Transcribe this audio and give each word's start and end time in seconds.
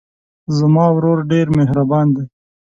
زما 0.57 0.85
ورور 0.95 1.19
ډېر 1.31 1.47
مهربان 1.57 2.07
دی. 2.15 2.25